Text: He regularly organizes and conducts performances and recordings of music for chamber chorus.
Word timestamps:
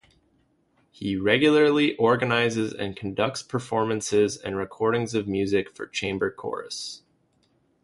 He 0.89 1.15
regularly 1.15 1.95
organizes 1.97 2.73
and 2.73 2.95
conducts 2.97 3.43
performances 3.43 4.35
and 4.35 4.57
recordings 4.57 5.13
of 5.13 5.27
music 5.27 5.69
for 5.69 5.85
chamber 5.85 6.31
chorus. 6.31 7.03